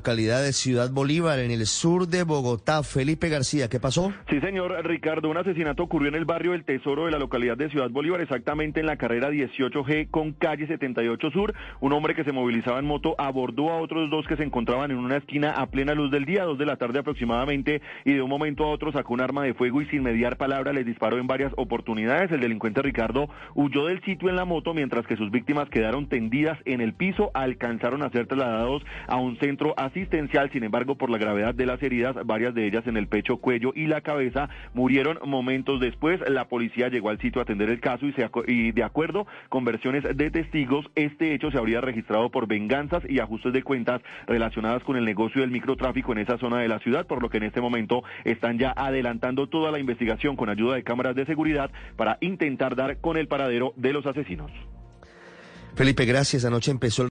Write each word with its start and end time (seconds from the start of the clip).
localidad 0.00 0.40
de 0.40 0.52
Ciudad 0.52 0.88
Bolívar, 0.92 1.40
en 1.40 1.50
el 1.50 1.66
sur 1.66 2.06
de 2.06 2.22
Bogotá. 2.22 2.84
Felipe 2.84 3.28
García, 3.28 3.68
¿qué 3.68 3.80
pasó? 3.80 4.12
Sí, 4.28 4.38
señor 4.38 4.86
Ricardo, 4.86 5.28
un 5.28 5.36
asesinato 5.36 5.82
ocurrió 5.82 6.10
en 6.10 6.14
el 6.14 6.24
barrio 6.24 6.54
El 6.54 6.64
Tesoro 6.64 7.06
de 7.06 7.10
la 7.10 7.18
localidad 7.18 7.56
de 7.56 7.70
Ciudad 7.70 7.90
Bolívar, 7.90 8.20
exactamente 8.20 8.78
en 8.78 8.86
la 8.86 8.96
carrera 8.96 9.30
18G 9.30 10.08
con 10.08 10.32
calle 10.32 10.68
78 10.68 11.30
Sur. 11.32 11.54
Un 11.80 11.92
hombre 11.92 12.14
que 12.14 12.22
se 12.22 12.30
movilizaba 12.30 12.78
en 12.78 12.86
moto 12.86 13.16
abordó 13.18 13.70
a 13.70 13.80
otros 13.80 14.08
dos 14.10 14.28
que 14.28 14.36
se 14.36 14.44
encontraban 14.44 14.92
en 14.92 14.98
una 14.98 15.16
esquina 15.16 15.54
a 15.54 15.66
plena 15.66 15.92
luz 15.92 16.12
del 16.12 16.24
día, 16.24 16.44
dos 16.44 16.56
de 16.56 16.66
la 16.66 16.76
tarde 16.76 17.00
aproximadamente, 17.00 17.82
y 18.04 18.12
de 18.12 18.22
un 18.22 18.30
momento 18.30 18.66
a 18.66 18.70
otro 18.70 18.92
sacó 18.92 19.14
un 19.14 19.22
arma 19.22 19.42
de 19.42 19.54
fuego 19.54 19.82
y 19.82 19.86
sin 19.86 20.04
mediar 20.04 20.36
palabra 20.36 20.72
les 20.72 20.86
disparó 20.86 21.18
en 21.18 21.26
varias 21.26 21.52
oportunidades. 21.56 22.30
El 22.30 22.42
delincuente 22.42 22.80
Ricardo 22.80 23.28
huyó 23.56 23.86
del 23.86 24.00
sitio 24.04 24.28
en 24.28 24.36
la 24.36 24.44
moto 24.44 24.72
mientras 24.72 25.04
que 25.08 25.16
sus 25.16 25.32
víctimas 25.32 25.68
quedaron 25.68 26.08
tendidas 26.08 26.60
en 26.64 26.80
el 26.80 26.94
piso, 26.94 27.32
alcanzaron 27.34 28.04
a 28.04 28.10
ser 28.10 28.28
trasladados 28.28 28.84
a 29.08 29.16
un 29.16 29.36
centro 29.40 29.74
asistencial, 29.80 30.50
sin 30.52 30.64
embargo, 30.64 30.96
por 30.96 31.10
la 31.10 31.18
gravedad 31.18 31.54
de 31.54 31.66
las 31.66 31.82
heridas, 31.82 32.14
varias 32.24 32.54
de 32.54 32.66
ellas 32.66 32.86
en 32.86 32.96
el 32.96 33.08
pecho, 33.08 33.38
cuello 33.38 33.72
y 33.74 33.86
la 33.86 34.02
cabeza, 34.02 34.48
murieron 34.74 35.18
momentos 35.24 35.80
después. 35.80 36.20
La 36.28 36.48
policía 36.48 36.88
llegó 36.88 37.10
al 37.10 37.20
sitio 37.20 37.40
a 37.40 37.44
atender 37.44 37.70
el 37.70 37.80
caso 37.80 38.06
y, 38.06 38.12
se, 38.12 38.28
de 38.72 38.82
acuerdo 38.82 39.26
con 39.48 39.64
versiones 39.64 40.04
de 40.16 40.30
testigos, 40.30 40.86
este 40.94 41.34
hecho 41.34 41.50
se 41.50 41.58
habría 41.58 41.80
registrado 41.80 42.30
por 42.30 42.46
venganzas 42.46 43.02
y 43.08 43.18
ajustes 43.20 43.52
de 43.52 43.62
cuentas 43.62 44.02
relacionadas 44.26 44.82
con 44.84 44.96
el 44.96 45.04
negocio 45.04 45.40
del 45.40 45.50
microtráfico 45.50 46.12
en 46.12 46.18
esa 46.18 46.38
zona 46.38 46.58
de 46.58 46.68
la 46.68 46.78
ciudad, 46.80 47.06
por 47.06 47.22
lo 47.22 47.30
que 47.30 47.38
en 47.38 47.44
este 47.44 47.60
momento 47.60 48.02
están 48.24 48.58
ya 48.58 48.72
adelantando 48.76 49.48
toda 49.48 49.70
la 49.70 49.78
investigación 49.78 50.36
con 50.36 50.48
ayuda 50.48 50.74
de 50.74 50.84
cámaras 50.84 51.16
de 51.16 51.26
seguridad 51.26 51.70
para 51.96 52.18
intentar 52.20 52.76
dar 52.76 52.98
con 52.98 53.16
el 53.16 53.28
paradero 53.28 53.72
de 53.76 53.92
los 53.92 54.06
asesinos. 54.06 54.50
Felipe, 55.74 56.04
gracias. 56.04 56.44
Anoche 56.44 56.70
empezó 56.70 57.02
el 57.02 57.08